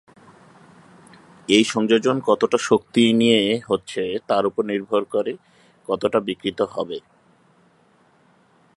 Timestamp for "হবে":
6.71-6.97